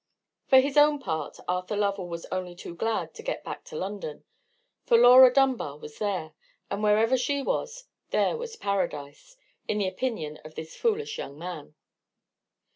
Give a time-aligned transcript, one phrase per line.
[0.47, 4.23] For his own part, Arthur Lovell was only too glad to get back to London;
[4.83, 6.33] for Laura Dunbar was there:
[6.71, 9.37] and wherever she was, there was Paradise,
[9.67, 11.75] in the opinion of this foolish young man.